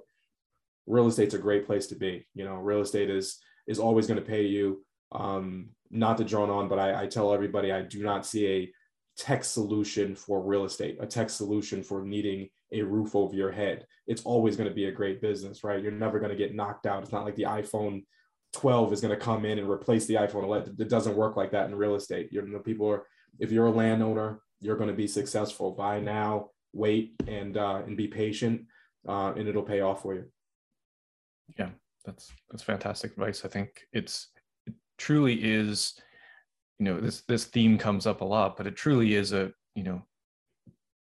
[0.86, 2.26] real estate's a great place to be.
[2.34, 4.84] You know, real estate is is always going to pay you.
[5.12, 8.72] Um, not to drone on, but I, I tell everybody I do not see a
[9.16, 13.86] tech solution for real estate, a tech solution for needing a roof over your head.
[14.06, 15.82] It's always going to be a great business, right?
[15.82, 17.02] You're never going to get knocked out.
[17.02, 18.04] It's not like the iPhone
[18.54, 20.76] 12 is going to come in and replace the iPhone 11.
[20.78, 22.28] It doesn't work like that in real estate.
[22.32, 23.04] You're, you know, people are,
[23.38, 25.72] if you're a landowner, you're going to be successful.
[25.72, 28.62] Buy now, wait, and uh, and be patient,
[29.08, 30.24] uh, and it'll pay off for you.
[31.58, 31.70] Yeah,
[32.04, 33.44] that's that's fantastic advice.
[33.44, 34.28] I think it's
[34.66, 35.94] it truly is,
[36.78, 39.82] you know, this this theme comes up a lot, but it truly is a, you
[39.82, 40.02] know,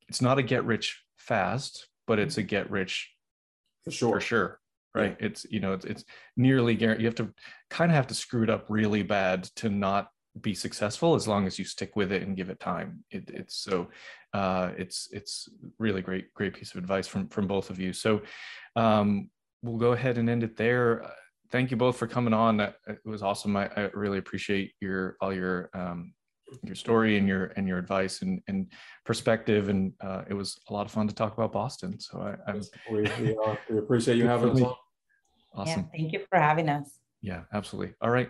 [0.08, 3.12] it's not a get rich fast, but it's a get rich
[3.84, 4.14] for sure.
[4.14, 4.60] For sure
[4.95, 5.28] right yeah.
[5.28, 6.04] it's you know it's, it's
[6.36, 7.32] nearly guaranteed you have to
[7.70, 10.08] kind of have to screw it up really bad to not
[10.42, 13.04] be successful as long as you stick with it and give it time.
[13.12, 13.90] It, it's so
[14.34, 15.50] uh, it's it's
[15.80, 17.94] really great great piece of advice from from both of you.
[17.94, 18.22] So
[18.76, 19.30] um,
[19.62, 21.04] we'll go ahead and end it there.
[21.04, 21.12] Uh,
[21.52, 22.60] thank you both for coming on.
[22.60, 22.76] It
[23.06, 23.56] was awesome.
[23.56, 26.14] I, I really appreciate your all your um,
[26.64, 28.68] your story and your and your advice and, and
[29.06, 29.70] perspective.
[29.70, 32.00] And uh, it was a lot of fun to talk about boston.
[32.00, 32.62] So i I'm,
[32.92, 34.76] we, we, uh, we appreciate you having us on.
[35.56, 35.90] Awesome.
[35.92, 37.00] Yeah, thank you for having us.
[37.22, 37.96] Yeah absolutely.
[38.02, 38.30] All right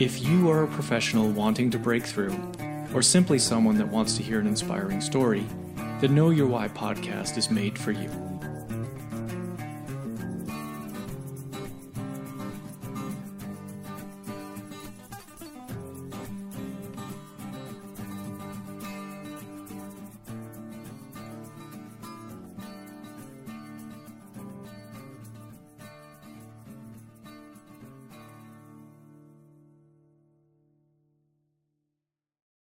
[0.00, 2.36] If you are a professional wanting to break through,
[2.92, 5.46] or simply someone that wants to hear an inspiring story,
[6.00, 8.33] the Know Your Why podcast is made for you.